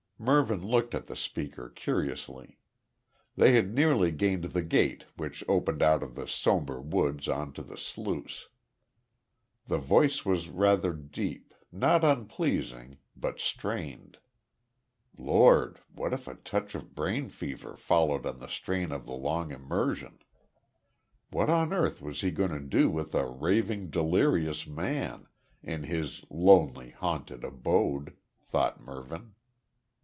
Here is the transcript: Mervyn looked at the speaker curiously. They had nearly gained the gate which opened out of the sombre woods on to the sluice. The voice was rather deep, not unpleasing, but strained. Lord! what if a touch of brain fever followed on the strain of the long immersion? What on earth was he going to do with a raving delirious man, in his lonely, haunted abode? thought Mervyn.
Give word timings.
Mervyn 0.23 0.61
looked 0.61 0.93
at 0.93 1.07
the 1.07 1.15
speaker 1.15 1.67
curiously. 1.69 2.59
They 3.35 3.53
had 3.55 3.73
nearly 3.73 4.11
gained 4.11 4.43
the 4.43 4.61
gate 4.61 5.05
which 5.17 5.43
opened 5.47 5.81
out 5.81 6.03
of 6.03 6.13
the 6.13 6.27
sombre 6.27 6.79
woods 6.79 7.27
on 7.27 7.53
to 7.53 7.63
the 7.63 7.75
sluice. 7.75 8.47
The 9.65 9.79
voice 9.79 10.23
was 10.23 10.47
rather 10.47 10.93
deep, 10.93 11.55
not 11.71 12.03
unpleasing, 12.03 12.99
but 13.15 13.39
strained. 13.39 14.19
Lord! 15.17 15.79
what 15.91 16.13
if 16.13 16.27
a 16.27 16.35
touch 16.35 16.75
of 16.75 16.93
brain 16.93 17.27
fever 17.27 17.75
followed 17.75 18.27
on 18.27 18.37
the 18.37 18.47
strain 18.47 18.91
of 18.91 19.07
the 19.07 19.15
long 19.15 19.51
immersion? 19.51 20.19
What 21.31 21.49
on 21.49 21.73
earth 21.73 21.99
was 21.99 22.21
he 22.21 22.29
going 22.29 22.51
to 22.51 22.59
do 22.59 22.91
with 22.91 23.15
a 23.15 23.25
raving 23.25 23.89
delirious 23.89 24.67
man, 24.67 25.25
in 25.63 25.81
his 25.81 26.23
lonely, 26.29 26.91
haunted 26.91 27.43
abode? 27.43 28.15
thought 28.45 28.79
Mervyn. 28.79 29.33